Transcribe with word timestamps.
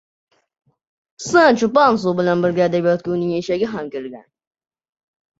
—Sancho 1.25 1.67
Panso 1.75 2.13
bilan 2.21 2.41
birga 2.45 2.63
adabiyotga 2.67 3.11
uning 3.17 3.35
eshagi 3.41 3.69
ham 3.75 3.91
kirgan. 3.97 4.25